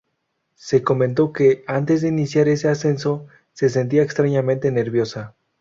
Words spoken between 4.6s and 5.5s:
nerviosa.